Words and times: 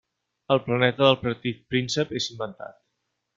El 0.53 0.61
planeta 0.69 1.03
del 1.07 1.17
Petit 1.25 1.61
Príncep 1.75 2.17
és 2.23 2.31
inventat. 2.37 2.77